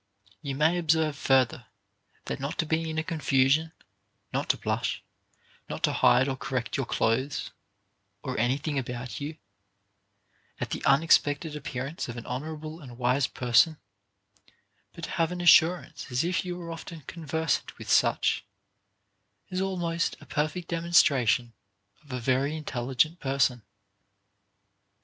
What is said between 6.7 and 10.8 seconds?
your clothes or any thing about you, at